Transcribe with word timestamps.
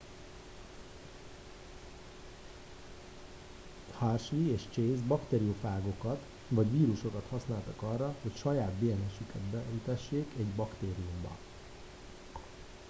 hershey 3.99 4.51
és 4.51 4.61
chase 4.71 5.01
bakteriofágokat 5.07 6.19
vagy 6.47 6.71
vírusokat 6.71 7.25
használtak 7.29 7.81
arra 7.81 8.15
hogy 8.21 8.35
saját 8.35 8.79
dns 8.79 9.19
üket 9.21 9.41
beültessék 9.41 10.27
egy 10.37 10.47
baktériumba 10.55 11.37